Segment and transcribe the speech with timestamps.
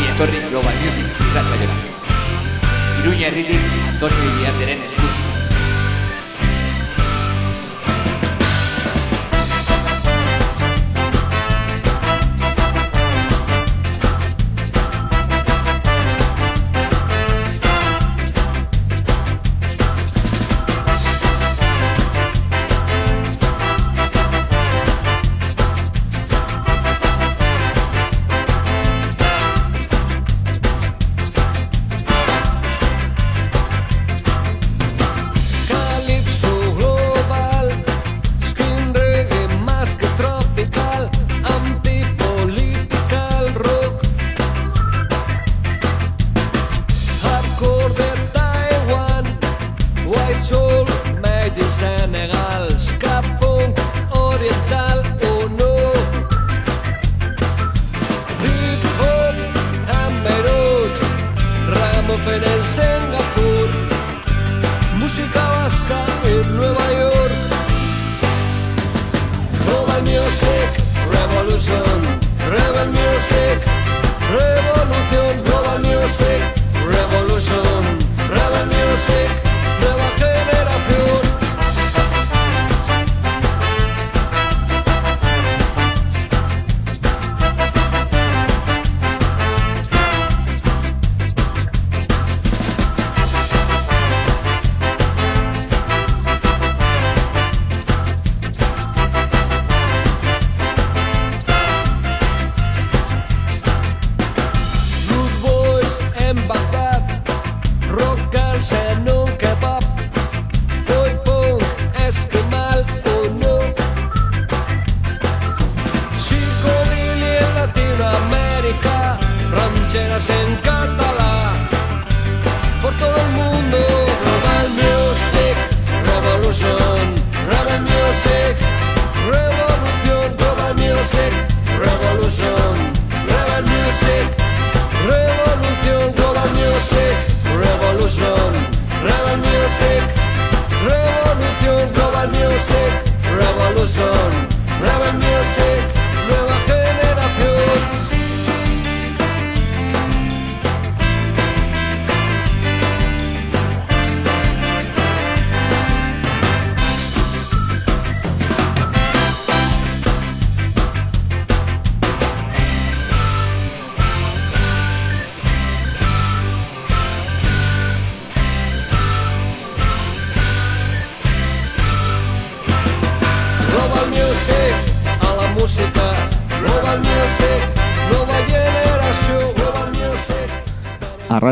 [0.00, 1.76] ongi etorri Global Music irratsaioa.
[3.02, 3.60] Iruña herritik
[3.92, 5.39] Antonio Iriarteren eskutik.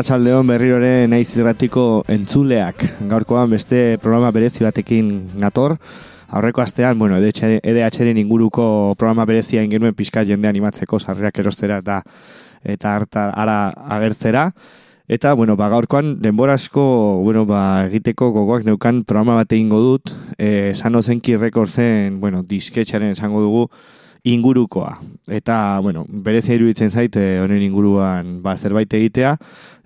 [0.09, 2.81] Arratsaldeon berriro ere naiz irratiko entzuleak.
[3.11, 5.75] Gaurkoan beste programa berezi batekin nator.
[6.33, 11.99] Aurreko astean, bueno, EDH-ren inguruko programa berezia ingenuen pixka jende animatzeko sarriak erostera eta
[12.63, 13.59] eta harta ara
[13.99, 14.47] agertzera.
[15.05, 16.87] Eta, bueno, ba, gaurkoan denbora asko,
[17.21, 23.13] bueno, ba, egiteko gogoak neukan programa bate ingo dut, eh, Sano Zenki Recordsen, bueno, disketxaren
[23.13, 23.67] esango dugu,
[24.23, 24.99] ingurukoa.
[25.27, 29.37] Eta, bueno, berezia iruditzen zait, eh, honen inguruan ba, zerbait egitea.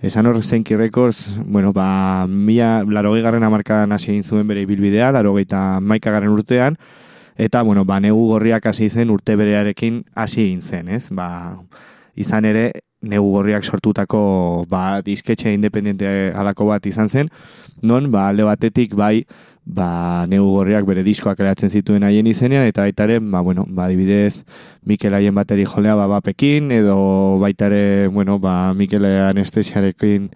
[0.02, 5.12] Esan hor Zenki Records, bueno, ba, mila, laro garren amarkadan hasi egin zuen bere ibilbidea,
[5.12, 6.78] laro geita maikagaren urtean,
[7.38, 11.08] eta, bueno, ba, negu gorriak hasi zen urte berearekin hasi egin zen, ez?
[11.12, 11.60] Ba,
[12.16, 12.72] izan ere,
[13.04, 17.30] negu gorriak sortutako ba, disketxe independente alako bat izan zen,
[17.84, 19.26] non ba, alde batetik bai
[19.66, 24.44] ba, negu gorriak bere diskoak eratzen zituen haien izenean, eta baitaren, ba, bueno, ba, dibidez,
[24.86, 30.30] Mikel haien bateri jolea ba, bapekin, edo baitare, bueno, ba, Mikel anestesiarekin,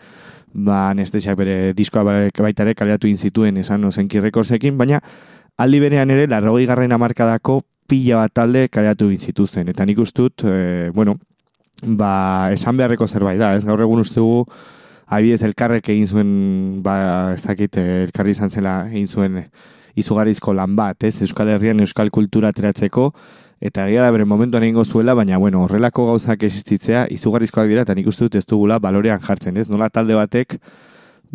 [0.54, 5.02] ba, anestesiak bere diskoa ba- baitare kaleatu inzituen esan ozenki rekorzekin, baina
[5.58, 9.70] aldi berean ere, larrogei garren amarkadako pila bat talde kaleatu inzituzten.
[9.70, 11.18] Eta nik ustut, e, bueno,
[11.84, 14.22] ba, esan beharreko zerbait da, ez gaur egun uste
[15.08, 16.30] adibidez elkarrek egin zuen,
[16.84, 19.42] ba, ez dakit, elkarri izan zela egin zuen
[19.98, 23.10] izugarizko lan bat, ez, Euskal Herrian Euskal Kultura ateratzeko,
[23.64, 27.96] eta egia da bere momentuan egingo zuela, baina, bueno, horrelako gauzak existitzea, izugarrizkoak dira, eta
[27.98, 30.60] nik uste dut ez dugula balorean jartzen, ez, nola talde batek,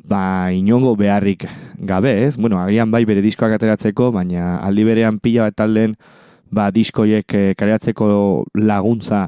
[0.08, 1.48] ba, inongo beharrik
[1.78, 5.96] gabe, ez, bueno, agian bai bere diskoak ateratzeko, baina aldi berean pila bat talden,
[6.52, 8.06] ba, diskoiek eh, kareatzeko
[8.60, 9.26] laguntza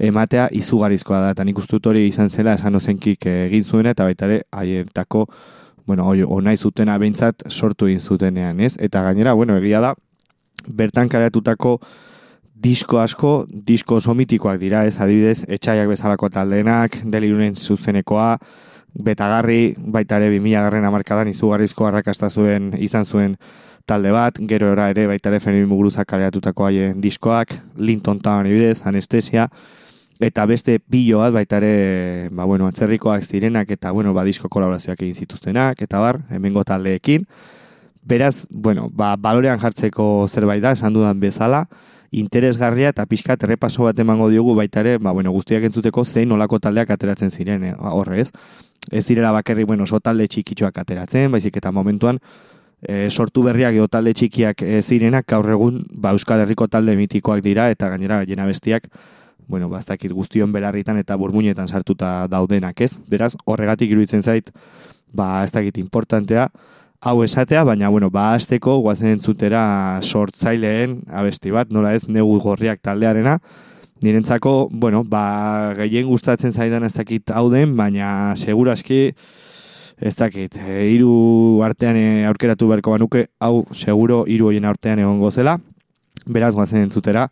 [0.00, 4.06] ematea izugarizkoa da, eta nik uste dut hori izan zela esan ozenkik egin zuena, eta
[4.08, 5.26] baita ere, haietako,
[5.86, 8.76] bueno, oi, onai zutena behintzat sortu egin zutenean, ez?
[8.80, 9.94] Eta gainera, bueno, egia da,
[10.68, 11.78] bertan kareatutako
[12.60, 18.34] disko asko, disko oso mitikoak dira, ez adibidez, etxaiak bezalako taldeenak, delirunen zuzenekoa,
[19.06, 23.36] betagarri, baita ere 2000 garren amarkadan izugarrizko arrakasta zuen, izan zuen
[23.88, 28.82] talde bat, gero era ere baita ere Fermin Muguruzak kaleatutako haien diskoak, Linton Town ibidez,
[28.86, 29.48] anestesia,
[30.20, 35.00] eta beste pilo bat baita ere, ba, bueno, atzerrikoak zirenak, eta, bueno, ba, disko kolaborazioak
[35.00, 37.24] egin zituztenak, eta bar, hemengo taldeekin.
[38.04, 41.64] Beraz, bueno, ba, balorean jartzeko zerbait da, esan dudan bezala,
[42.10, 46.58] interesgarria eta pixka errepaso bat emango diogu baita ere, ba, bueno, guztiak entzuteko zein olako
[46.60, 48.30] taldeak ateratzen ziren, eh, horre ez.
[48.90, 52.18] Ez direla bakerri, bueno, so talde txikitxoak ateratzen, baizik eta momentuan,
[52.82, 57.42] e, sortu berriak edo talde txikiak e, zirenak gaur egun ba, Euskal Herriko talde mitikoak
[57.44, 58.88] dira eta gainera jena bestiak
[59.50, 59.80] bueno, ba,
[60.14, 62.98] guztion belarritan eta burmuinetan sartuta daudenak ez.
[63.10, 64.52] Beraz, horregatik iruditzen zait,
[65.12, 66.48] ba, ez dakit importantea,
[67.00, 72.80] hau esatea, baina, bueno, ba, azteko guazen entzutera sortzaileen abesti bat, nola ez, negu gorriak
[72.80, 73.40] taldearena,
[74.06, 79.10] nirentzako, bueno, ba, gehien gustatzen zaidan ez dakit hau den, baina seguraski,
[80.00, 85.34] ez dakit, e, iru artean e, aurkeratu beharko banuke, hau seguro iru hoien artean egongo
[85.34, 85.58] zela,
[86.28, 87.26] beraz guazen entzutera,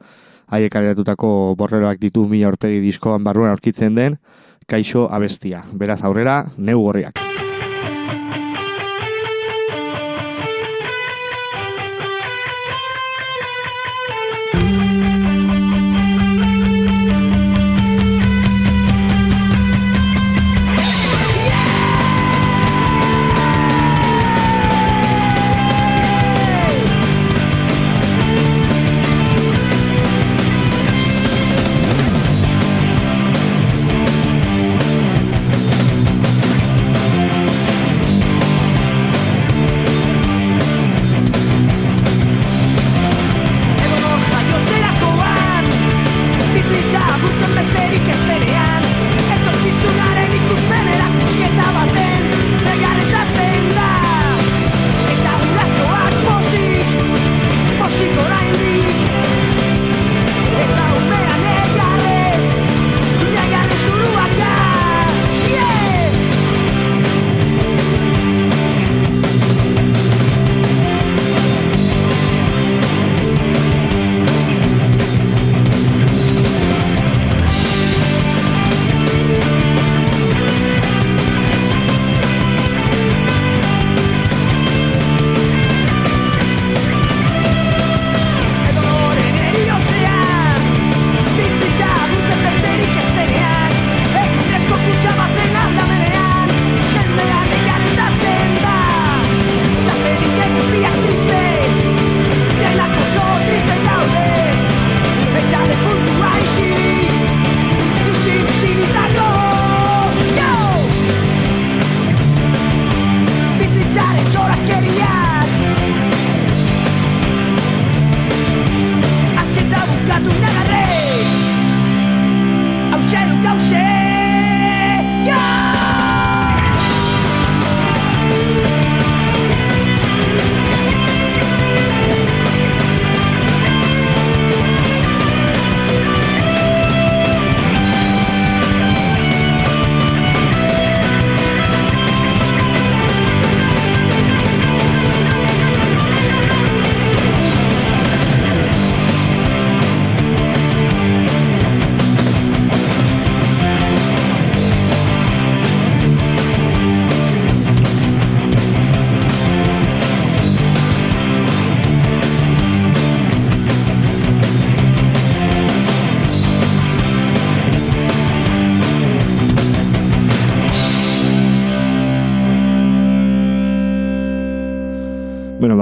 [0.50, 4.18] haiek areratutako borreroak ditu mila aurpegi diskoan barruan aurkitzen den,
[4.68, 5.64] kaixo abestia.
[5.72, 7.47] Beraz aurrera, neu gorriak.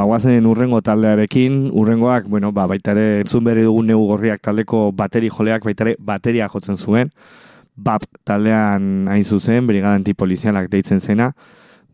[0.06, 5.30] Guazen urrengo taldearekin, urrengoak, bueno, ba, baita ere, entzun berri dugun negu gorriak taldeko bateri
[5.32, 7.12] joleak, baita ere, bateria jotzen zuen,
[7.76, 11.32] BAP taldean hain zuzen, brigadan polizialak deitzen zena,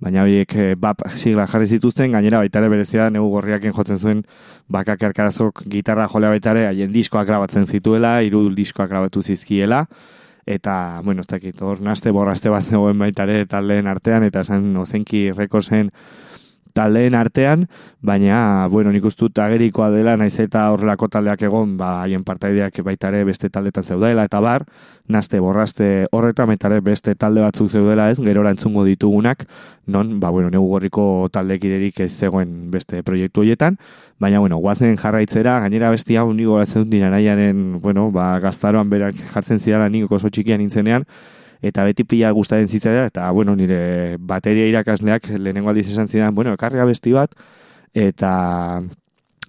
[0.03, 4.23] baina horiek eh, BAP sigla jarri zituzten, gainera baita ere berezia negu gorriaken jotzen zuen,
[4.69, 9.85] bakak erkarazok gitarra jolea baita ere, haien diskoak grabatzen zituela, irudul diskoak grabatu zizkiela,
[10.47, 14.77] eta, bueno, ez dakit, hor naste borraste bat zegoen baita ere taldeen artean, eta zen
[14.77, 15.91] ozenki rekosen
[16.73, 17.67] taldeen artean,
[18.01, 23.23] baina, bueno, nik ustut agerikoa dela, naiz eta horrelako taldeak egon, ba, haien partaideak baitare
[23.29, 24.65] beste taldetan zeudela, eta bar,
[25.09, 29.45] nazte borraste horretan, baitare beste talde batzuk zeudela ez, gerora entzungo ditugunak,
[29.87, 33.79] non, ba, bueno, negu gorriko taldekiderik ez zegoen beste proiektu horietan,
[34.19, 39.61] baina, bueno, guazen jarraitzera, gainera bestia, unigo gara dira nahiaren, bueno, ba, gaztaroan berak jartzen
[39.61, 41.07] zidala niko oso txikian nintzenean,
[41.63, 46.55] eta beti pila gustatzen zitzaidan eta bueno, nire bateria irakasleak lehenengo aldiz esan zidan, bueno,
[46.59, 47.35] ekarri besti bat
[47.95, 48.83] eta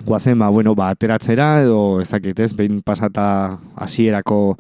[0.06, 4.58] guazen, ba, bueno, ba, ateratzera edo ezakit ez, behin pasata hasierako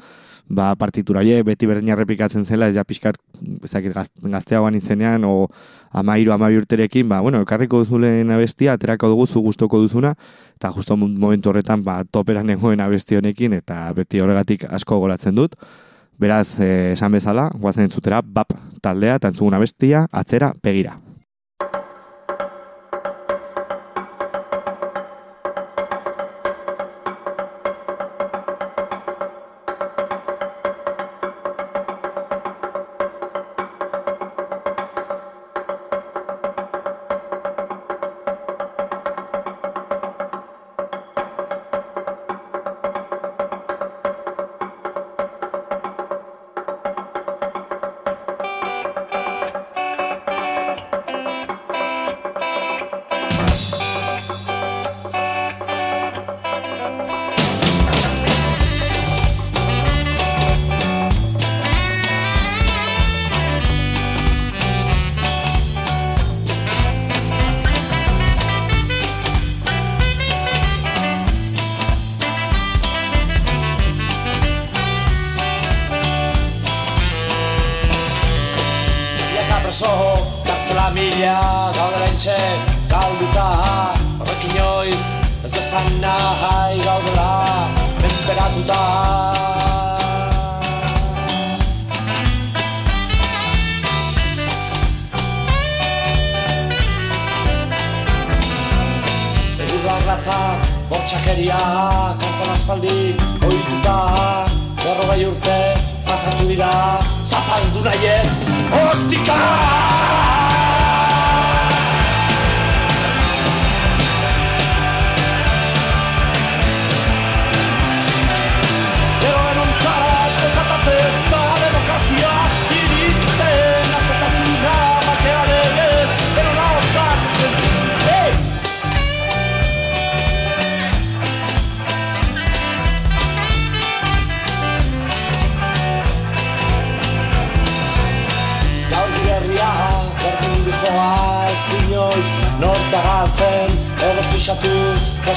[0.47, 3.17] ba, partitura hie, beti berdin repikatzen zela, ez ja pixkat,
[3.63, 3.95] ezakit,
[4.31, 5.47] gazteagoan izenean, o
[5.91, 10.13] amairu, amairu urterekin, ba, bueno, ekarriko duzulen abestia, aterako dugu zu gustoko duzuna,
[10.55, 15.57] eta justo momentu horretan, ba, toperan egoen abesti honekin, eta beti horregatik asko goratzen dut.
[16.23, 18.53] Beraz, eh, esan bezala, guazen entzutera, bap
[18.85, 21.02] taldea, eta entzuguna bestia, atzera, pegira.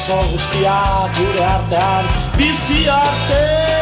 [0.07, 2.07] oso guztia gure artean.
[2.39, 3.76] Bizi arte!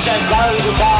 [0.00, 0.97] Check out the bar.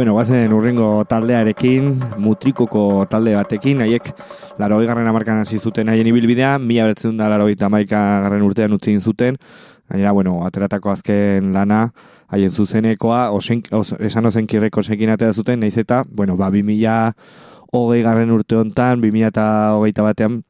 [0.00, 1.90] Bueno, guazen urrengo taldearekin,
[2.24, 4.06] mutrikoko talde batekin, haiek
[4.56, 9.36] laro garren amarkan hasi zuten haien ibilbidea, mila bertzen da laro garren urtean utzi zuten,
[9.90, 11.92] gainera, bueno, ateratako azken lana,
[12.28, 16.62] haien zuzenekoa, osen, os, esan ozen kirreko sekin atera zuten, nahiz eta, bueno, ba, bi
[16.62, 17.12] mila
[17.70, 18.56] hogei garren urte
[19.02, 20.44] bi mila eta hogeita batean,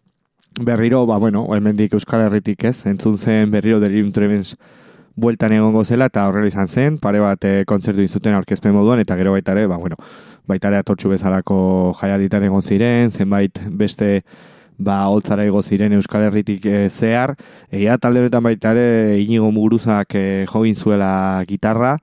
[0.63, 4.55] berriro, ba, bueno, hemendik Euskal Herritik ez, entzun zen berriro delirium tremens,
[5.17, 9.17] bueltan egongo zela eta horrela izan zen, pare bat e, kontzertu izuten aurkezpen moduan eta
[9.17, 9.97] gero baita ere, ba, bueno,
[10.49, 11.59] baita ere atortxu bezalako
[12.01, 14.23] jaialditan egon ziren, zenbait beste
[14.81, 17.35] ba holtzara igo ziren Euskal Herritik e, zehar,
[17.71, 21.99] egia talde honetan baita ere inigo muguruzak e, jogin zuela gitarra,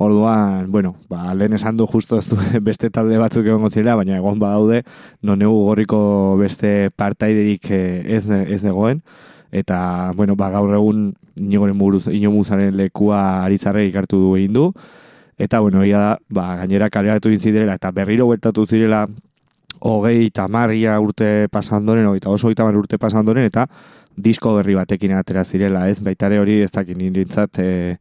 [0.00, 4.14] Orduan, bueno, ba, lehen esan du justo ez du beste talde batzuk egongo zirela, baina
[4.16, 4.78] egon badaude,
[5.20, 5.98] non egu gorriko
[6.40, 9.02] beste partaiderik ez, ez negoen.
[9.50, 14.68] Eta, bueno, ba, gaur egun inogoren buruz, inomuzaren lekua aritzarre ikartu du egin du.
[15.38, 19.06] Eta, bueno, ia da, ba, gainera kaleratu zirela eta berriro gueltatu zirela
[19.80, 23.66] hogei tamarria urte pasandoren, hogei oso hogei tamar urte pasandoren, eta
[24.16, 25.98] disko berri batekin atera zirela, ez?
[26.04, 27.96] Baitare hori ez dakit nirintzat, e,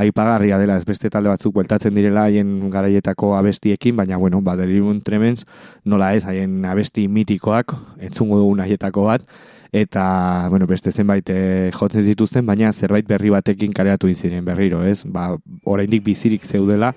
[0.00, 4.56] aipagarria dela, ez beste talde batzuk bueltatzen direla haien garaietako abestiekin, baina, bueno, ba,
[5.04, 5.46] tremens,
[5.84, 9.22] nola ez, haien abesti mitikoak, entzungo dugun haietako bat,
[9.72, 15.04] eta, bueno, beste zenbait e, jotzen zituzten, baina zerbait berri batekin kareatu inziren berriro, ez?
[15.04, 16.92] Ba, oraindik bizirik zeudela,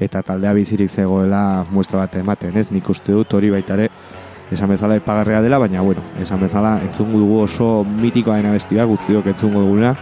[0.00, 2.68] eta taldea bizirik zegoela muestra bat ematen, ez?
[2.70, 3.90] Nik uste dut hori baitare,
[4.50, 9.32] esan bezala epagarrea dela, baina, bueno, esan bezala entzungu dugu oso mitikoa dena bestia, guztiok
[9.32, 9.94] entzungu duguna,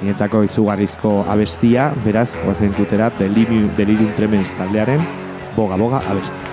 [0.00, 5.04] Nientzako izugarrizko abestia, beraz, guazen zutera, delirium tremens taldearen,
[5.58, 6.49] boga-boga abestia.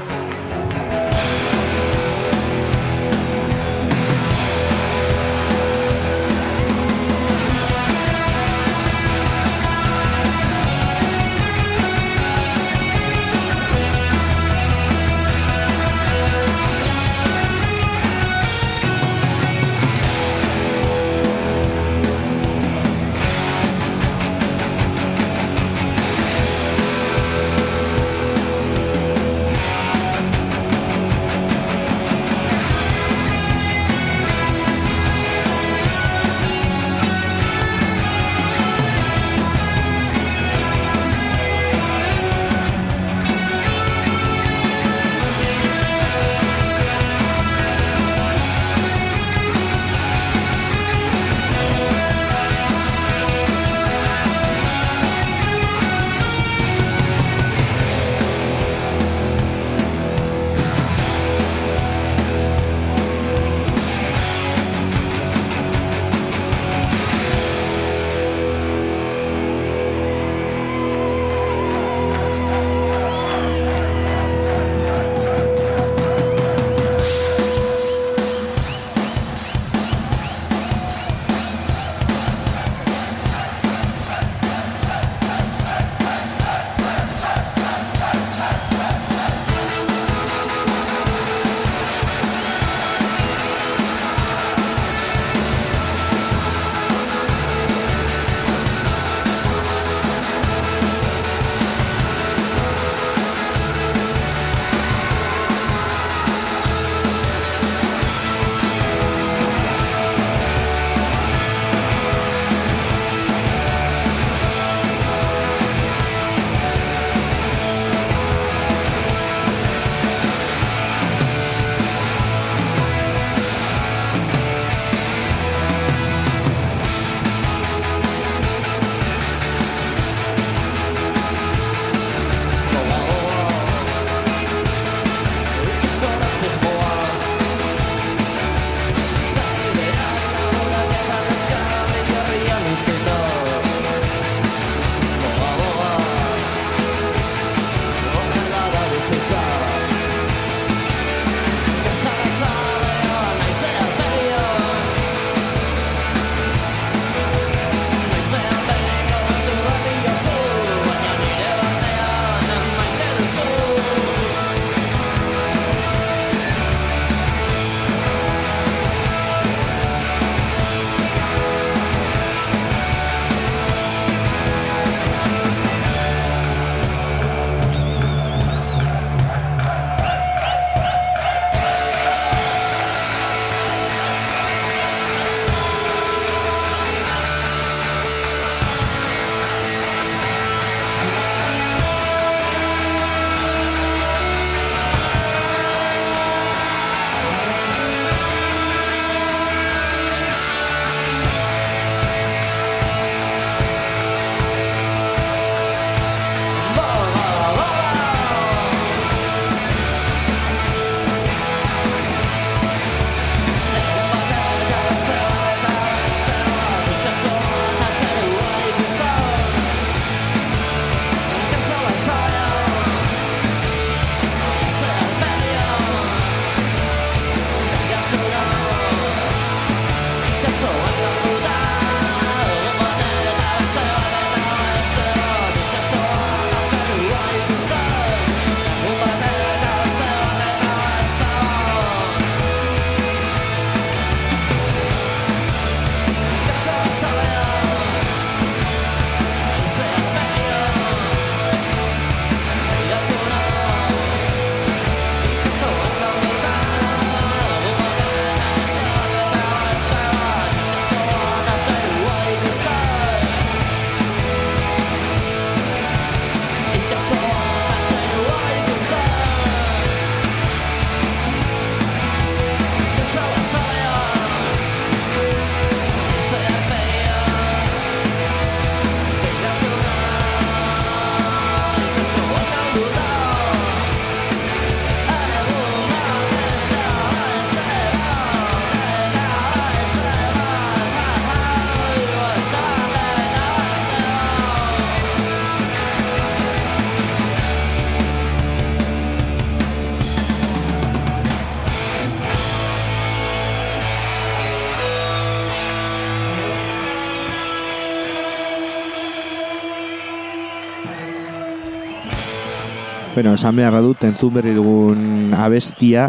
[313.17, 316.03] Bueno, esan beharra dut, entzun berri dugun abestia,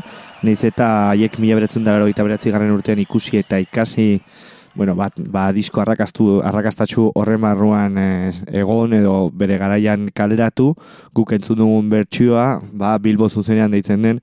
[0.45, 4.21] neiz eta haiek mila beretzen dara eta beratzi garren urtean ikusi eta ikasi,
[4.75, 8.29] bueno, bat, ba, disko arrakastu, arrakastatxu horren barruan eh,
[8.61, 10.75] egon edo bere garaian kaleratu,
[11.17, 14.21] guk entzun dugun bertsioa, ba, Bilbo zuzenean deitzen den,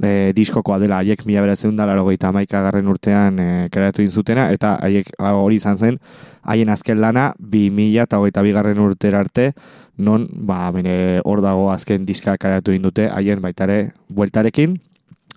[0.00, 5.12] e, diskokoa dela haiek mila beratzen da laro garren urtean e, kreatu inzutena, eta haiek
[5.18, 5.98] hori izan zen,
[6.42, 9.52] haien azken lana, bi mila eta hogeita bigarren urtera arte,
[9.96, 14.78] non, ba, bene, hor dago azken diska kreatu indute, haien baitare bueltarekin,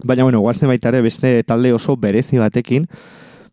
[0.04, 2.88] baina, bueno, guazten baitare beste talde oso berezi batekin,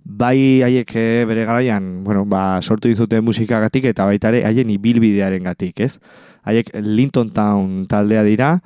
[0.04, 5.80] bai haiek e, bere garaian, bueno, ba, sortu dizute musikagatik eta baitare haien ibilbidearen gatik,
[5.80, 5.98] ez?
[6.42, 8.56] Haiek Linton Town taldea dira,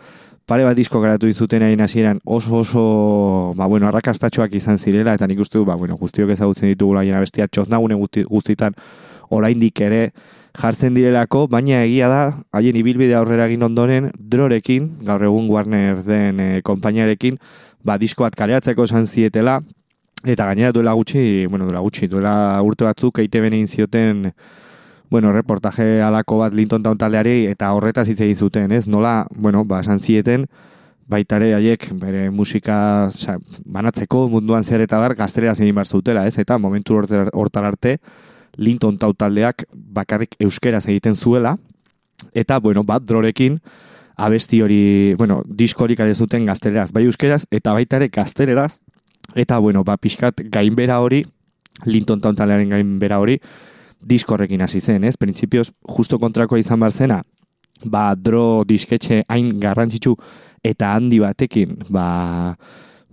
[0.46, 2.82] pare bat disko garatu dizuten hain hasieran oso oso
[3.58, 7.16] ba, bueno, arrakastatxoak izan zirela, eta nik uste du, ba, bueno, guztiok ezagutzen ditugu laien
[7.18, 8.76] abestia txosnagune guztietan
[9.34, 10.12] oraindik ere
[10.56, 12.20] jartzen direlako, baina egia da,
[12.54, 17.40] haien ibilbide aurrera egin ondoren, drorekin, gaur egun Warner den e, konpainiarekin,
[17.84, 19.58] ba, diskoat kareatzeko esan zietela,
[20.24, 24.30] eta gainera duela gutxi, bueno, duela gutxi, duela urte batzuk, eite benein zioten,
[25.10, 28.86] bueno, reportaje alako bat Linton Town taldeari eta horretaz hitz egin zuten, ez?
[28.86, 30.46] Nola, bueno, ba, esan zieten,
[31.06, 36.38] baitare haiek bere musika oza, banatzeko munduan zer eta bar gaztelera zein bar zutela, ez?
[36.38, 37.98] Eta momentu hortar arte
[38.56, 41.56] Linton Town taldeak bakarrik euskera egiten zuela
[42.34, 43.58] eta, bueno, bat drorekin
[44.16, 48.80] abesti hori, bueno, diskorik ere zuten gazteleraz, bai euskeraz eta baitare gazteleraz
[49.34, 51.24] eta, bueno, ba, pixkat gainbera hori
[51.84, 53.38] Linton Town taldearen gainbera hori
[54.06, 55.16] diskorrekin hasi zen, ez?
[55.18, 57.20] Printzipioz, justo kontrakoa izan bar zena,
[57.84, 60.14] ba, dro disketxe hain garrantzitsu
[60.64, 62.54] eta handi batekin, ba,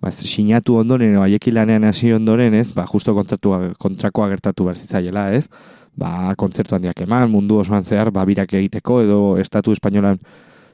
[0.01, 2.71] ba sinatu ondoren, o aieki hasi ondoren, ez?
[2.73, 5.47] Ba, justo kontratu, kontrakoa gertatu bar zitzaiela, ez?
[5.95, 10.19] Ba, kontzertu handiak eman, mundu osoan zehar, ba, birak egiteko, edo estatu espainolan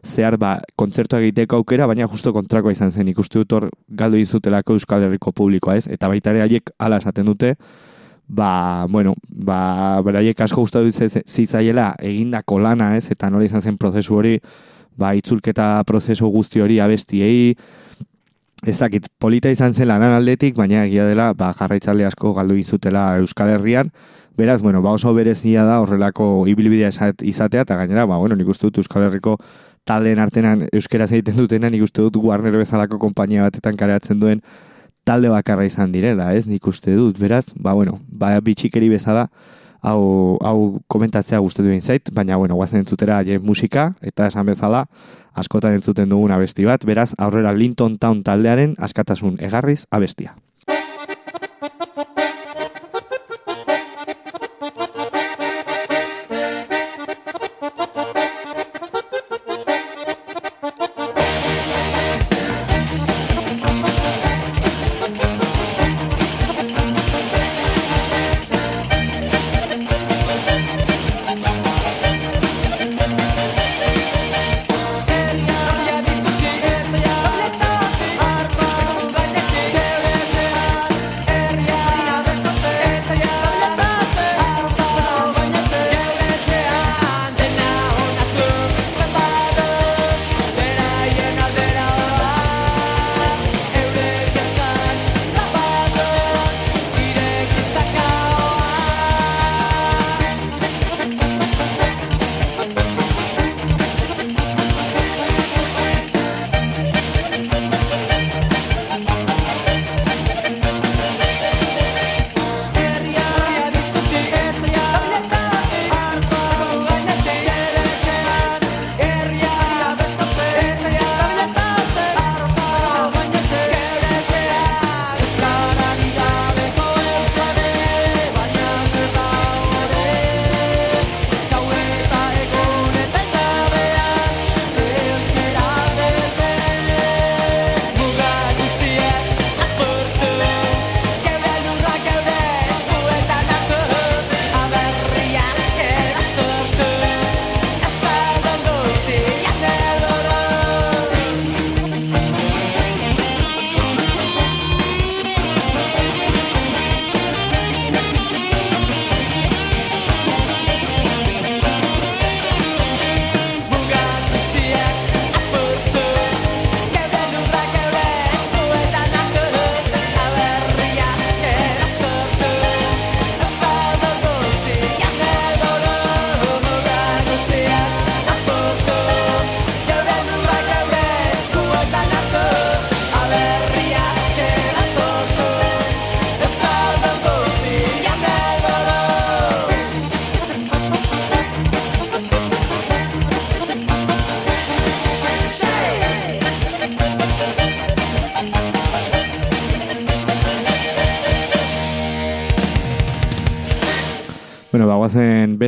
[0.06, 4.74] zehar, ba, kontzertu egiteko aukera, baina justo kontrakoa izan zen, ikustu dut hor galdu izutelako
[4.74, 5.88] Euskal Herriko publikoa, ez?
[5.88, 7.56] Eta baita ere haiek ala esaten dute,
[8.30, 10.92] ba, bueno, ba, beraiek asko gustatu
[11.26, 14.38] zitzaiela egindako lana, ez, eta nola izan zen prozesu hori,
[14.96, 17.56] ba, itzulketa prozesu guzti hori abestiei,
[18.68, 23.50] ezakit, polita izan zen lanan aldetik, baina egia dela, ba, jarraitzale asko galdu izutela Euskal
[23.56, 23.90] Herrian,
[24.38, 26.92] beraz, bueno, ba, oso berezia da horrelako ibilbidea
[27.26, 29.40] izatea, eta gainera, ba, bueno, nik uste dut Euskal Herriko
[29.90, 34.44] taldeen artenan euskera egiten dutena, nik uste dut Warner bezalako konpainia batetan kareatzen duen
[35.10, 36.46] talde bakarra izan direla, ez?
[36.50, 39.26] Nik uste dut, beraz, ba, bueno, ba, bitxikeri bezala,
[39.82, 40.60] hau, hau
[40.92, 44.86] komentatzea guztetu egin zait, baina, bueno, guazen entzutera je musika, eta esan bezala,
[45.40, 50.36] askotan entzuten dugun abesti bat, beraz, aurrera Linton Town taldearen askatasun egarriz abestia.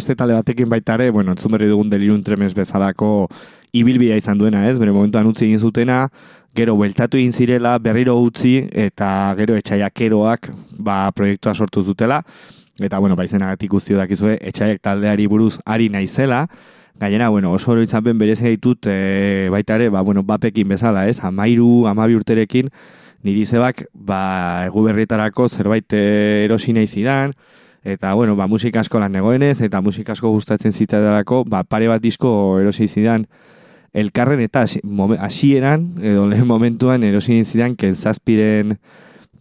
[0.02, 3.28] Beste talde batekin baita ere, bueno, entzun berri dugun delirun tremez bezalako
[3.78, 4.80] ibilbidea izan duena, ez?
[4.82, 6.08] Bere momentuan utzi egin zutena,
[6.58, 10.50] gero bueltatu egin zirela, berriro utzi, eta gero etxaiakeroak
[10.82, 12.24] ba, proiektua sortu zutela,
[12.82, 16.48] eta, bueno, baizenagatik guztio dakizue, etxaiak taldeari buruz ari naizela,
[17.02, 21.08] Gainera, bueno, oso hori izan ben berez gaitut e, baita ere, ba, bueno, bapekin bezala,
[21.10, 21.16] ez?
[21.26, 22.68] Amairu, amabi urterekin,
[23.26, 27.34] niri zebak, ba, egu berrietarako zerbait erosi nahi zidan,
[27.84, 32.60] eta, bueno, ba, musika asko negoenez, eta musika asko gustatzen zitzadarako, ba, pare bat disko
[32.60, 33.26] erosi zidan,
[33.94, 34.64] elkarren eta
[35.20, 38.78] hasieran edo lehen momentuan erosi zidan, kentzazpiren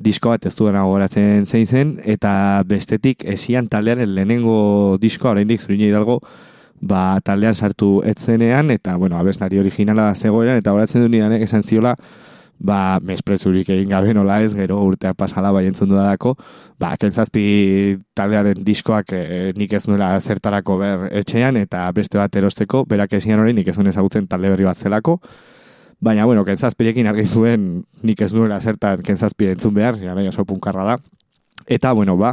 [0.00, 5.90] disko bat ez duen agoratzen zein zen, eta bestetik esian taldean lehenengo diskoa, oraindik zurine
[5.90, 6.20] hidalgo,
[6.80, 11.94] ba, taldean sartu etzenean, eta, bueno, abeslari originala zegoeran, eta horatzen du nidanek esan ziola,
[12.60, 16.34] ba, mespretzurik egin gabe nola ez, gero urteak pasala bai entzun dudalako,
[16.80, 19.22] ba, kentzazpi taldearen diskoak e,
[19.56, 23.78] nik ez nuela zertarako ber etxean, eta beste bat erosteko, berak esian hori nik ez
[23.78, 25.20] nuen ezagutzen talde berri bat zelako,
[26.00, 27.64] Baina, bueno, kentzazpirekin argi zuen
[28.08, 30.94] nik ez nuela zertan kentzazpi entzun behar, gara oso punkarra da.
[31.68, 32.30] Eta, bueno, ba,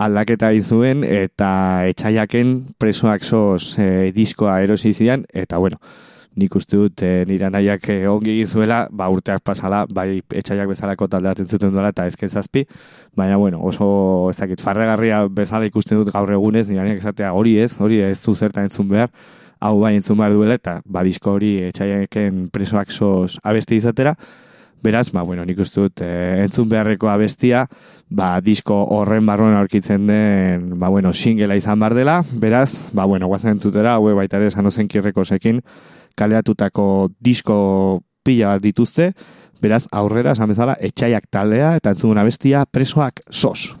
[0.00, 1.50] aldaketa egin zuen eta
[1.90, 5.80] etxaiaken presoak soz e, diskoa erosi zidan eta bueno,
[6.36, 10.68] nik uste dut e, nira nahiak e, ongi egin zuela, ba urteak pasala, bai etxaiak
[10.70, 12.64] bezalako taldeatzen zuten duela eta ezken zazpi,
[13.16, 17.72] baina bueno, oso ezakit farregarria bezala ikusten dut gaur egunez, nira nahiak esatea hori ez,
[17.80, 19.10] hori ez du zertan entzun behar,
[19.60, 24.14] hau bai entzun behar duela eta ba disko hori etxaiaken presoak soz abesti izatera,
[24.82, 27.66] Beraz, ba, bueno, nik uste dut, e, entzun beharreko abestia,
[28.08, 32.20] ba, disko horren barruan aurkitzen den, ba, bueno, singela izan bar dela.
[32.32, 35.60] Beraz, ba, bueno, guazen entzutera, haue baita ere sanozen kirreko sekin,
[36.16, 37.58] kaleatutako disko
[38.24, 39.12] pila bat dituzte.
[39.60, 43.74] Beraz, aurrera, esan bezala, etxaiak taldea, eta entzun abestia, presoak sos.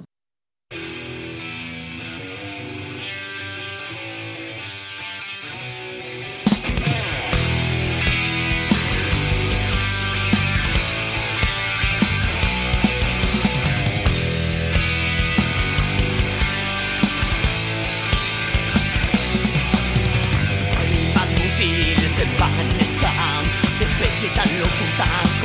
[24.80, 25.39] contar.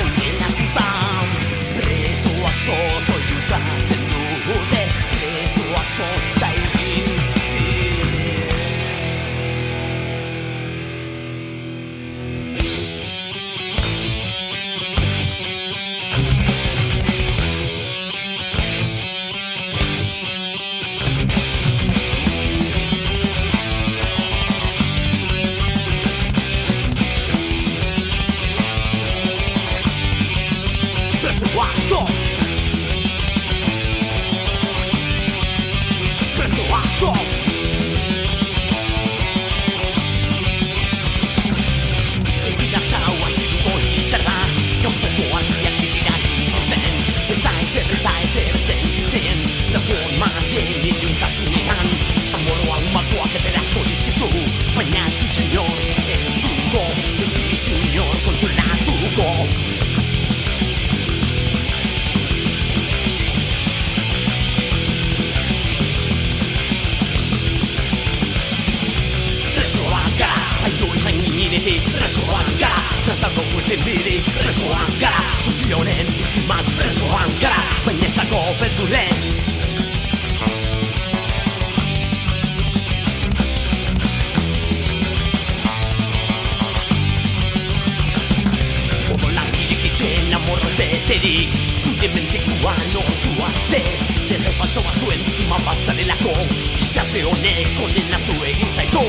[36.37, 37.44] Pessoa só
[72.25, 74.15] Ezkoan gara, zaztako guetan biri
[74.49, 79.19] Ezkoan gara, zuzionen ikimak Ezkoan gara, baina ez dago beturen
[89.13, 89.51] Odo lan
[90.79, 93.83] beterik Zuzien mentekua nortu azte
[94.31, 96.33] Zerre batzo batzuen ikimak bat zarelako
[96.79, 99.05] Gizarte honek onenatu egin zaitu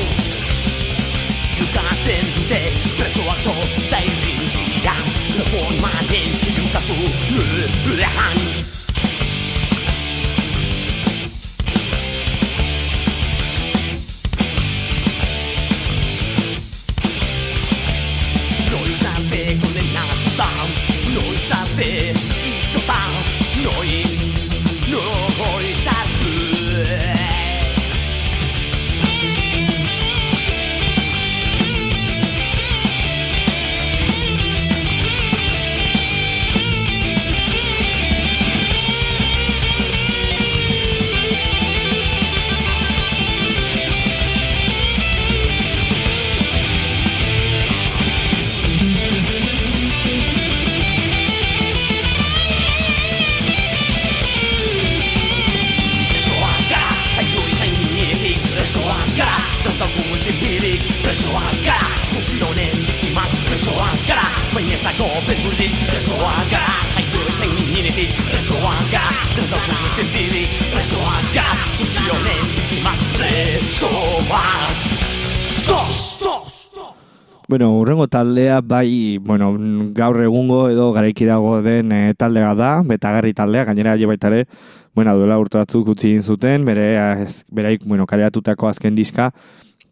[1.57, 2.86] Gukatzen dute
[3.17, 3.49] そは超
[3.89, 4.93] 大ピンチだ
[5.39, 8.66] 残りまで気づかそう無反
[77.97, 79.57] Bueno, urrengo taldea bai, bueno,
[79.95, 84.45] gaur egungo edo garaiki dago den e, taldea da, betagarri taldea, gainera jo baitare,
[84.93, 89.31] bueno, duela urte batzuk utzi egin zuten, bere, ez, beraik, bueno, kareatutako azken diska,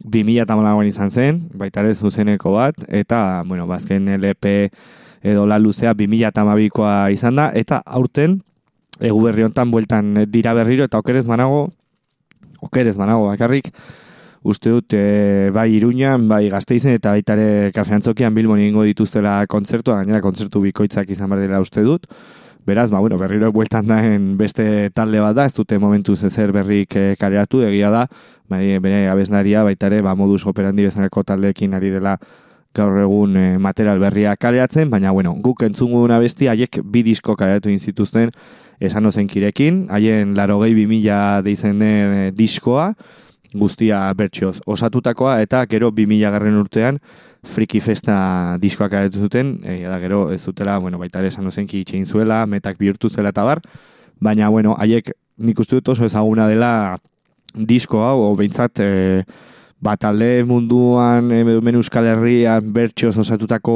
[0.04, 4.70] 2000 eta izan zen, baitare zuzeneko bat, eta, bueno, bazken LP
[5.24, 8.44] edo la luzea 2000 eta koa izan da, eta aurten,
[9.00, 11.72] egu berri hontan bueltan dira berriro, eta okerez manago,
[12.62, 13.74] okerez manago, bakarrik,
[14.46, 20.22] uste dut e, bai Iruñan, bai Gasteizen eta baitare kafeantzokian Bilbon egingo dituztela kontzertua, gainera
[20.22, 22.06] kontzertu bikoitzak izan behar dela uste dut.
[22.66, 26.96] Beraz, ba, bueno, berriro bueltan daen beste talde bat da, ez dute momentu zezer berrik
[26.98, 28.06] e, kareatu, egia da,
[28.50, 32.16] bai, bere abeznaria baitare, ba, modus operandi bezaneko taldeekin ari dela
[32.76, 37.38] gaur egun e, material berria kareatzen, baina, bueno, guk entzungu duna besti, haiek bi disko
[37.40, 38.34] kareatu inzituzten
[38.84, 42.92] esan ozen kirekin, haien laro gehi bimila deizen den e, diskoa,
[43.60, 44.60] guztia bertsioz.
[44.66, 47.00] Osatutakoa eta gero 2000 garren urtean
[47.46, 51.84] friki festa diskoak aretu zuten, e, da gero ez zutela, bueno, baita ere esan ozenki
[51.84, 53.62] itxein zuela, metak bihurtu zela eta bar,
[54.20, 56.98] baina, bueno, haiek nik uste dut oso ezaguna dela
[57.56, 59.24] disko hau, o behintzat, e,
[59.86, 63.76] bat alde munduan, e, men euskal herrian bertsioz osatutako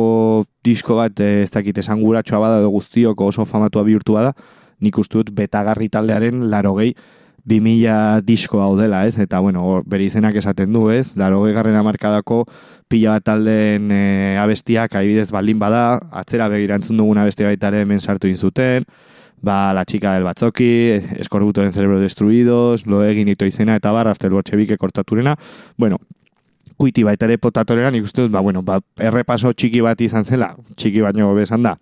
[0.66, 4.34] disko bat, e, ez dakit esan guratxoa bada, guztioko oso famatua bihurtu bada,
[4.80, 6.96] nik uste dut betagarri taldearen laro gehi,
[7.46, 9.18] 2000 disko hau dela, ez?
[9.20, 11.16] Eta, bueno, bere izenak esaten du, ez?
[11.18, 12.44] Laro garren amarkadako
[12.90, 18.28] pila bat taldeen e, abestiak aibidez baldin bada, atzera begirantzun dugun abesti baitare hemen sartu
[18.28, 18.86] inzuten,
[19.42, 20.70] ba, la chica del batzoki,
[21.20, 25.36] eskorbuto den cerebro destruidos, lo egin ito izena, eta bar, after bolchevike kortaturena,
[25.78, 26.00] bueno,
[26.80, 31.34] kuiti baitare potatorean, ikustu dut, ba, bueno, ba, errepaso txiki bat izan zela, txiki baino
[31.36, 31.76] bezan da,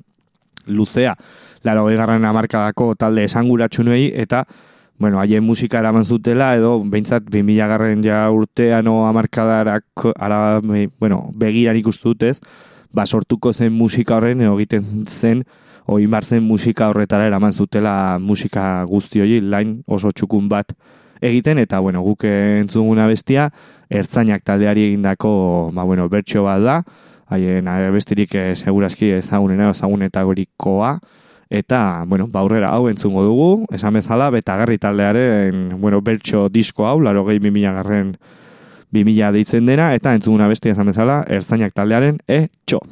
[0.67, 1.15] luzea,
[1.63, 4.43] laro garren amarkadako talde esanguratsunuei, eta,
[4.97, 10.60] bueno, haien musika eraman zutela, edo behintzat 2000 garren ja urtean o amarkadarak, ara,
[10.99, 12.39] bueno, begiran ikustu dutez,
[12.91, 15.43] ba, sortuko zen musika horren, egiten zen,
[15.86, 20.73] o zen musika horretara eraman zutela musika guzti hori, lain oso txukun bat
[21.21, 23.49] egiten, eta, bueno, guk entzuguna bestia,
[23.89, 26.81] ertzainak taldeari egindako, ba, bueno, bertxo bat da,
[27.29, 30.97] haien bestirik eh, segurazki ezagunena, ezagunetagorikoa,
[31.49, 37.23] Eta, bueno, baurrera hau entzungo dugu, esan bezala, betagarri taldearen, bueno, bertso disko hau, laro
[37.29, 38.17] gehi bimila garren
[38.91, 42.83] bimila deitzen dena, eta entzunguna bestia esan bezala, erzainak taldearen, e, txo.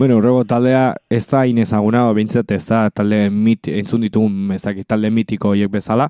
[0.00, 4.86] Bueno, urrego taldea ez da inezaguna, o behintzat ez da talde mit, entzun ditugun ezakit
[4.88, 6.06] talde mitiko horiek bezala,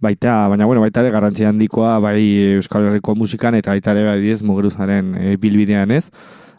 [0.00, 2.22] baita, baina bueno, baita ere garrantzia handikoa bai
[2.54, 6.06] Euskal Herriko musikan eta baita ere bai diez mugeruzaren e, bilbidean ez.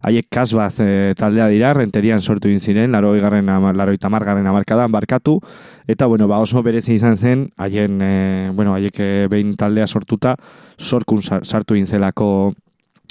[0.05, 5.39] Haiek kasbaz e, taldea dira, renterian sortu egin ziren, laro garren, laro garren amarkadan barkatu,
[5.87, 10.35] eta bueno, ba oso berezi izan zen, haien, e, bueno, haiek e, behin taldea sortuta,
[10.77, 12.53] sorkun sar- sartu egin zelako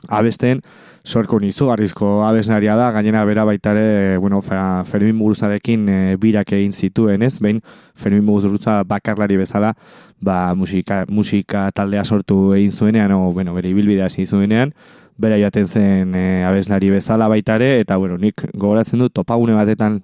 [0.09, 0.61] abesten,
[1.05, 6.72] sorkun izugarrizko abesnaria da, gainera bera baita ere, bueno, Fe- Fermin Muguruzarekin e, birak egin
[6.72, 7.38] zituen, ez?
[7.40, 7.61] Behin
[7.94, 9.74] Fermin Muguruza bakarlari bezala,
[10.20, 14.72] ba, musika, musika taldea sortu egin zuenean, o, bueno, bere ibilbidea hasi zuenean,
[15.18, 20.00] bera jaten zen e, abeslari bezala baita ere, eta, bueno, nik gogoratzen dut topagune batetan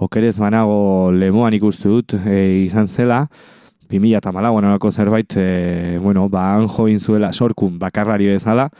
[0.00, 3.26] okerez banago lemoan ikustu dut e, izan zela,
[3.90, 8.70] 2000 eta malagoan zerbait, e, bueno, ba, anjo zuela sorkun bakarlari bezala,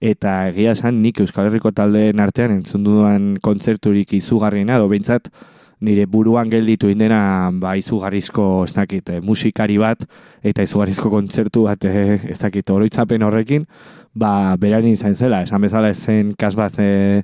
[0.00, 5.28] eta egia esan nik Euskal Herriko taldeen artean entzun dudan kontzerturik izugarriena, edo behintzat
[5.80, 10.04] nire buruan gelditu indena ba, izugarrizko, ez dakit, eh, musikari bat,
[10.44, 13.64] eta izugarrizko kontzertu bat, eh, ez dakit, oroitzapen horrekin,
[14.12, 17.22] ba, berari izan zela, esan bezala ez zen kasbaz eh,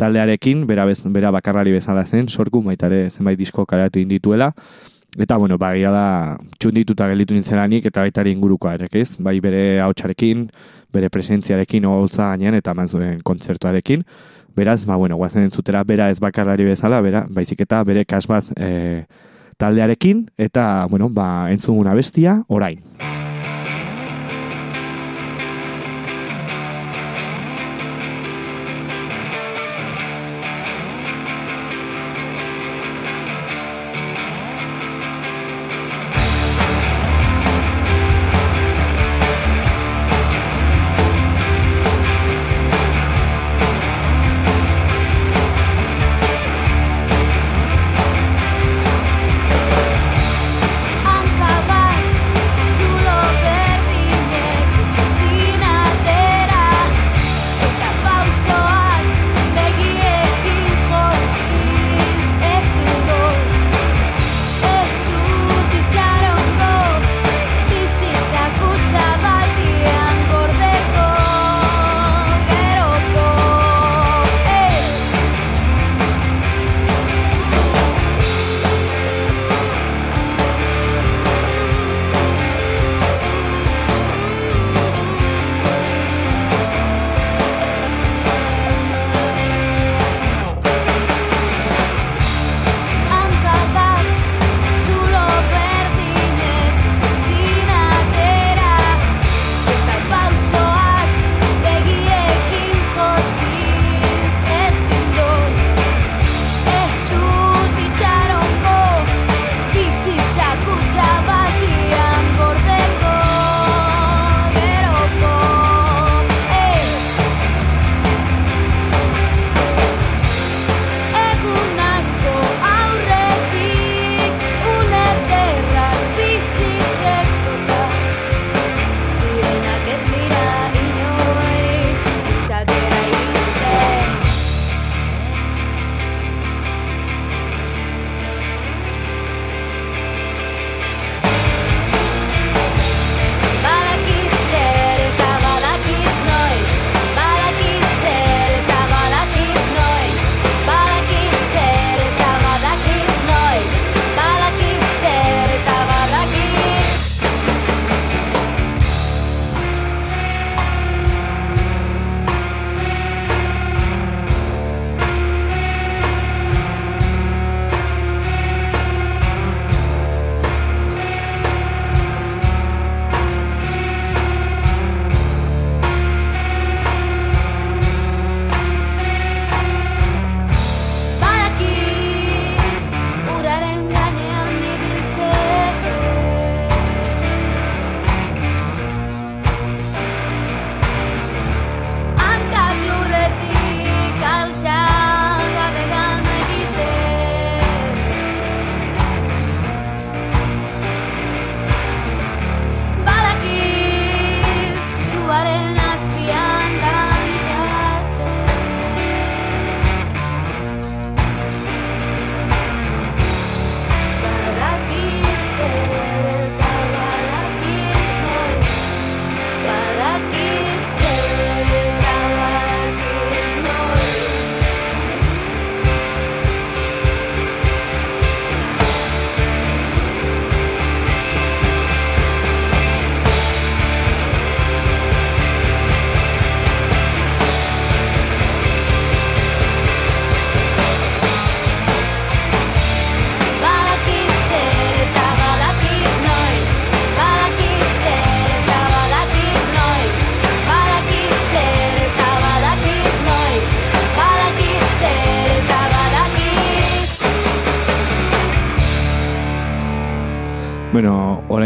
[0.00, 4.54] taldearekin, bera, bez, bera bakarrari bezala zen, sorku baita ere zenbait disko kareatu indituela,
[5.16, 9.16] Eta, bueno, ba, da, txundituta gelditu nintzelanik eta baita ingurukoa ere, ez?
[9.18, 10.48] Bai bere hautsarekin,
[10.92, 14.04] bere presentziarekin, oholtza gainean eta eman zuen kontzertuarekin.
[14.54, 19.06] Beraz, ba, bueno, guazen entzutera bera ez bakarlari bezala, bera, baizik eta bere kasbaz e,
[19.56, 22.82] taldearekin, eta, bueno, ba, entzuguna bestia, orain.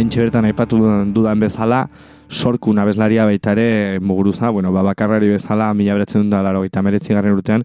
[0.03, 0.79] Bueno, orain bertan aipatu
[1.15, 1.89] dudan bezala,
[2.29, 7.15] sorku abeslaria baita ere muguruza, bueno, ba, bakarrari bezala, mila beratzen da laro eta meretzi
[7.15, 7.63] garren urtean,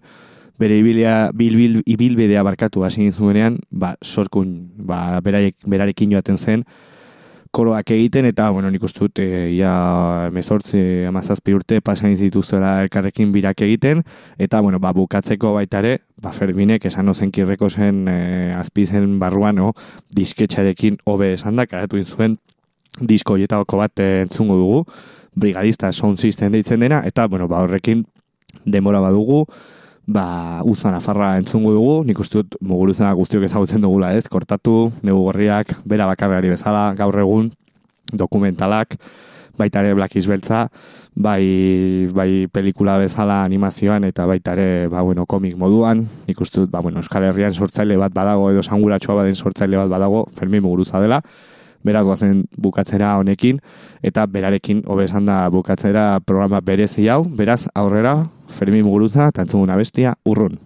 [0.56, 6.64] bere ibilia, bil, bil, ibilbidea barkatu hasi zuenean, ba, sorkun, ba, berarek, berarekin joaten zen,
[7.58, 9.72] koroak egiten, eta, bueno, nik uste dut, e, ia,
[10.34, 14.04] mezortzi, amazazpi urte, pasain zituztela elkarrekin birak egiten,
[14.38, 18.18] eta, bueno, ba, bukatzeko baita ere, ba, Ferminek esan ozen kirreko zen, e,
[18.54, 19.72] azpizen barruan, no,
[20.14, 22.38] disketxarekin hobe esan da, karatu zuen,
[23.00, 24.84] disko hietako bat e, entzungo dugu,
[25.34, 28.06] brigadista sound system deitzen dena, eta, bueno, ba, horrekin,
[28.70, 29.48] demora badugu,
[30.08, 35.20] ba, uzan afarra entzungo dugu, nik uste dut muguruzena guztiok ezagutzen dugula ez, kortatu, negu
[35.26, 37.50] gorriak, bera bakarreari bezala, gaur egun,
[38.16, 38.96] dokumentalak,
[39.58, 40.68] baita ere Black Beltza,
[41.14, 46.70] bai, bai pelikula bezala animazioan eta baita ere ba, bueno, komik moduan, nik uste dut
[46.70, 51.02] ba, bueno, Euskal Herrian sortzaile bat badago edo sanguratsua baden sortzaile bat badago, Fermin Muguruza
[51.02, 51.20] dela,
[51.84, 53.60] beraz guazen bukatzera honekin,
[54.02, 60.58] eta berarekin hobesan da bukatzera programa berezi hau, beraz aurrera, Fermi Muguruza, tantzuguna bestia, urrun.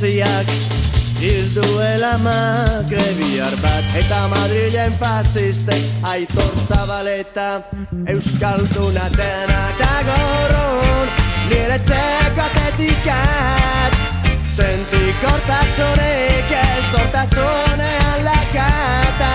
[0.00, 0.48] Poliziak
[1.20, 7.62] Hilduela magrebiar bat Eta Madrilen fasistek Aitor zabaleta
[8.08, 11.08] Euskalduna dena da gorron
[11.50, 14.00] Nire txeko atetikat
[14.48, 19.32] Zentik hortazonek Ez hortazonean lakata.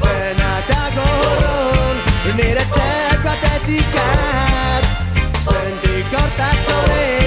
[0.00, 2.04] Dena da gorron
[2.40, 4.92] Nire txeko atetikat
[5.44, 7.19] Zentik hortazonek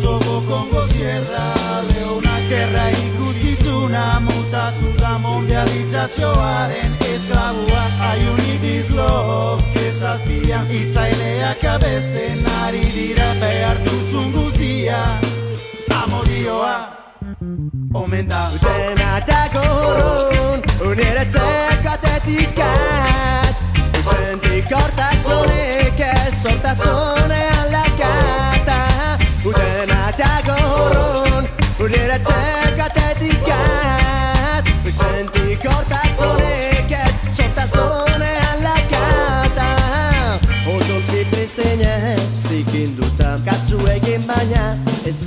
[0.00, 1.44] Sobo kongo zierra
[1.88, 13.78] Leona kerra ikuskizuna Mutatu da mondializazioaren esklabua Aiuni bizlo Kezazpian itzaileak abesten Ari dira behar
[13.84, 15.02] duzun guztia
[16.02, 16.76] Amodioa.
[17.94, 18.50] Omen da.
[18.64, 23.54] Dena eta gorun Unire txekatetikat
[24.02, 27.21] Zentik hortazunik ez hortazunean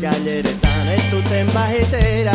[0.05, 2.33] Eskaileretan ez duten bahitera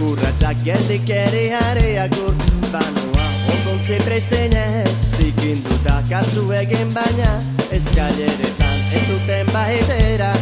[0.00, 3.26] Urratxak geldik eri hareak urbanoa.
[3.52, 4.88] Odol zipristenez
[5.18, 7.34] zikinduta Kasu egin baina
[7.68, 10.32] Eskaileretan ez duten bahitera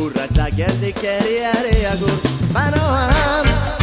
[0.00, 3.79] Urratxak geldik eri hareak urbanoa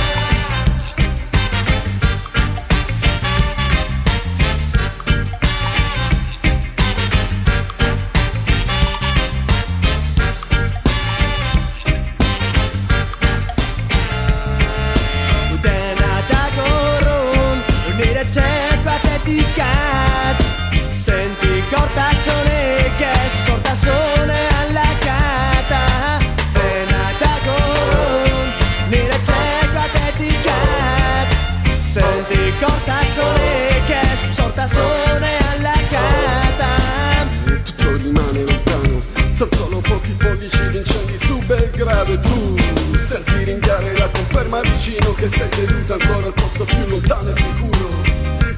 [42.08, 42.56] Grave tu.
[42.98, 47.90] Senti ringhiare la conferma vicino Che sei seduto ancora al posto più lontano e sicuro.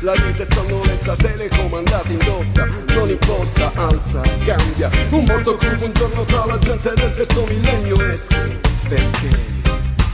[0.02, 4.90] La vita è sonnolenza telecomandata in dotta Non importa, alza, cambia.
[5.10, 8.00] Un mondo cubo intorno tra la gente del terzo millennio.
[8.10, 8.36] Esco
[8.88, 9.49] Perché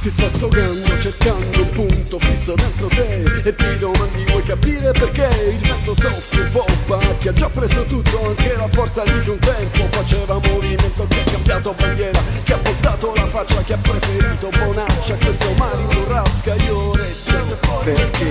[0.06, 3.24] Ti sto assogando cercando un punto fisso dentro te.
[3.44, 5.28] E ti domandi vuoi capire perché?
[5.50, 9.40] Il vento soffia e poppa Che ha già preso tutto anche la forza di un
[9.40, 9.88] tempo.
[9.90, 12.22] Faceva movimento che ha cambiato bandiera.
[12.44, 15.16] Che ha portato la faccia che ha preferito Bonaccia.
[15.16, 18.30] Questo mare in burrasca io resto Perché?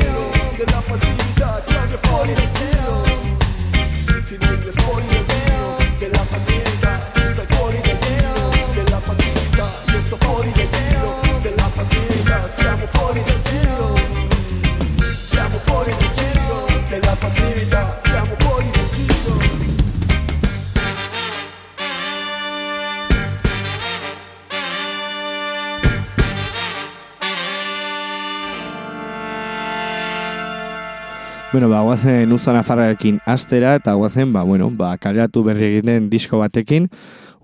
[0.54, 3.02] Della passività Claudio è fuori del giro
[4.76, 9.43] fuori del giro Della passività Stai fuori del giro Della passività
[13.14, 13.94] fuori del giro.
[15.12, 19.32] Siamo fuori del giro Della passività Siamo fuori del giro.
[31.52, 36.40] Bueno, ba, guazen Uzan Afarrarekin astera, eta guazen, ba, bueno, ba, kaleratu berri egiten disko
[36.40, 36.88] batekin,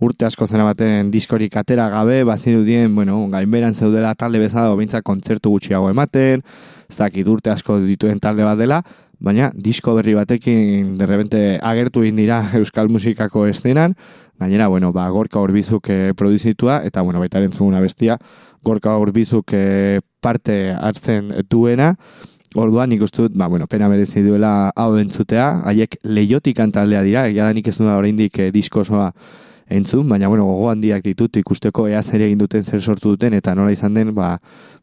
[0.00, 5.04] urte asko zena baten diskorik atera gabe, baziru dien, bueno, gainberan zeudela talde bezala, bintzak
[5.04, 6.42] kontzertu gutxiago ematen,
[6.88, 8.80] ez dakit urte asko dituen talde bat dela,
[9.20, 13.94] baina disko berri batekin derrebente agertu egin dira euskal musikako estenan,
[14.40, 18.16] gainera, bueno, ba, gorka horbizuk eh, produzitua, eta, bueno, baita entzuguna bestia,
[18.64, 21.94] gorka horbizuk eh, parte hartzen duena,
[22.58, 27.28] Orduan nik uste dut, ba, bueno, pena merezi duela hau entzutea, haiek leiotik taldea dira,
[27.30, 29.12] egia da nik ez duela oraindik eh, disko osoa
[29.70, 33.54] entzun, baina bueno, gogo handiak ditut ikusteko ea zer egin duten zer sortu duten, eta
[33.54, 34.34] nola izan den, ba,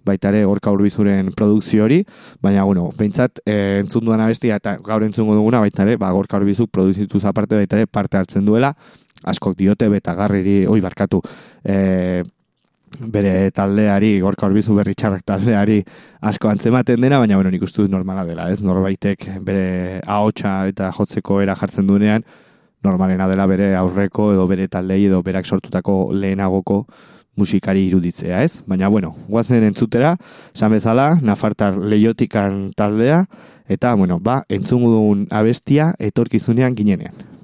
[0.07, 1.99] baita ere gorka urbizuren produkzio hori,
[2.41, 6.39] baina bueno, behintzat e, entzun duan abestia eta gaur entzungo duguna baita ere, ba, gorka
[6.39, 8.73] urbizuk produzituz aparte baita ere parte hartzen duela,
[9.27, 11.21] askok diote beta garriri, oi barkatu,
[11.67, 12.23] e,
[12.97, 15.81] bere taldeari, gorka horbizu berri txarrak taldeari
[16.25, 18.61] asko antzematen dena, baina bueno, nik uste dut normala dela, ez?
[18.63, 22.25] Norbaitek bere ahotsa eta jotzeko era jartzen duenean,
[22.87, 26.85] normalena dela bere aurreko edo bere taldei edo berak sortutako lehenagoko
[27.37, 28.63] musikari iruditzea, ez?
[28.65, 30.15] Baina, bueno, guazen entzutera,
[30.55, 33.25] esan bezala, Nafartar leiotikan taldea,
[33.69, 37.36] eta, bueno, ba, entzungu dugun abestia etorkizunean ginenean.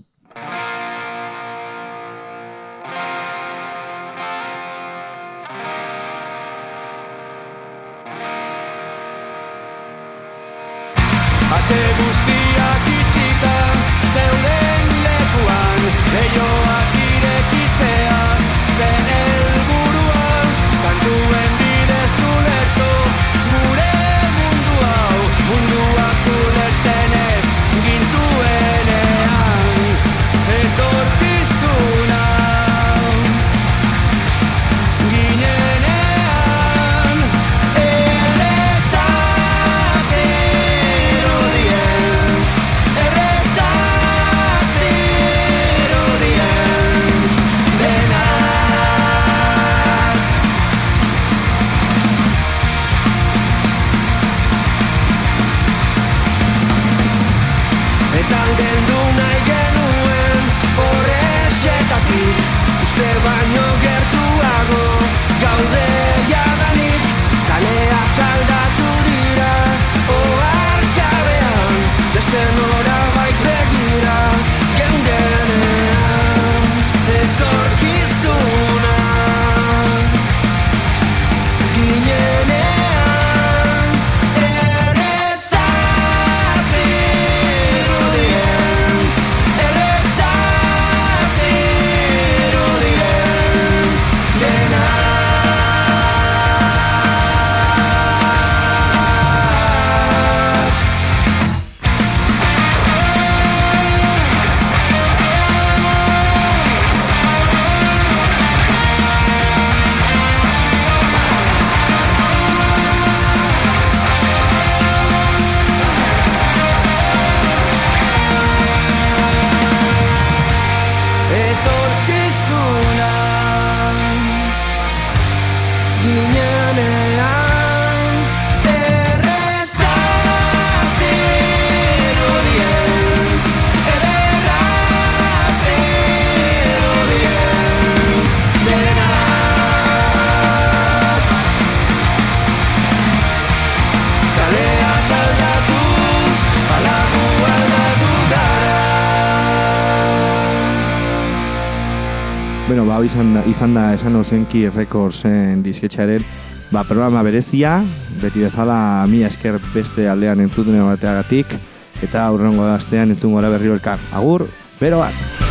[153.04, 156.24] Izan da, izan da esan ozenki rekordsen disketxaren
[156.72, 157.78] ba, programa berezia,
[158.22, 161.58] beti bezala mi esker beste aldean entzuten bateagatik,
[162.02, 164.02] eta aurrengo astean entzungo gara berriro elkar.
[164.16, 164.48] Agur,
[164.80, 165.43] bero bat!